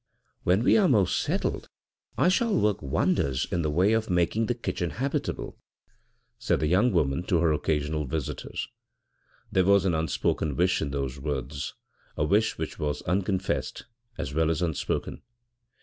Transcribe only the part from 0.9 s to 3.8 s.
settled I shall work wonders in the